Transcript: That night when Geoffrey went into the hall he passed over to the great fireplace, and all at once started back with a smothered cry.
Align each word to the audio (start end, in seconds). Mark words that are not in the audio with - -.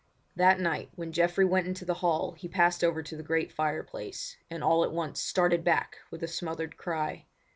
That 0.35 0.59
night 0.59 0.89
when 0.95 1.11
Geoffrey 1.11 1.45
went 1.45 1.67
into 1.67 1.85
the 1.85 1.93
hall 2.01 2.31
he 2.31 2.47
passed 2.47 2.83
over 2.83 3.03
to 3.03 3.15
the 3.15 3.21
great 3.21 3.51
fireplace, 3.51 4.35
and 4.49 4.63
all 4.63 4.83
at 4.83 4.89
once 4.91 5.19
started 5.21 5.63
back 5.63 5.99
with 6.09 6.23
a 6.23 6.27
smothered 6.27 6.75
cry. 6.75 7.27